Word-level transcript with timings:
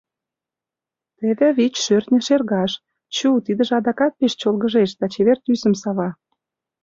Теве 1.17 1.47
вич 1.57 1.75
шӧртньӧ 1.85 2.19
шергаш, 2.27 2.71
Чу, 3.15 3.27
тидыже 3.45 3.73
адакат 3.79 4.13
пеш 4.19 4.33
чолгыжеш 4.41 4.91
да 4.99 5.05
чевер 5.13 5.37
тӱсым 5.45 5.73
сава. 5.81 6.09